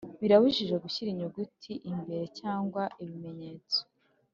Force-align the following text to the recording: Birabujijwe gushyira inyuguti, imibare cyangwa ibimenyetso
Birabujijwe 0.21 0.77
gushyira 0.83 1.09
inyuguti, 1.11 1.71
imibare 1.89 2.25
cyangwa 2.39 2.83
ibimenyetso 3.03 3.79